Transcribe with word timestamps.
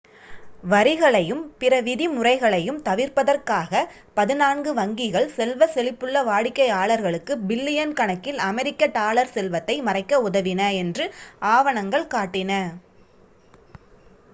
வரிகளையும் 0.63 1.41
பிற 1.57 1.73
விதிமுறைகளையும் 1.81 2.79
தவிர்ப்பதற்காக 2.81 3.81
பதினான்கு 4.13 4.71
வங்கிகள் 4.73 5.29
செல்வ 5.35 5.67
செழிப்புள்ள 5.75 6.23
வாடிக்கையாளர்களுக்கு 6.23 7.35
பில்லியன் 7.47 7.93
கணக்கில் 7.93 8.41
அமெரிக்க 8.47 8.91
டாலர் 8.93 9.33
செல்வத்தை 9.33 9.77
மறைக்க 9.81 10.23
உதவின 10.23 10.73
என்று 10.81 11.07
ஆவணங்கள் 11.51 12.11
காட்டின 12.11 12.51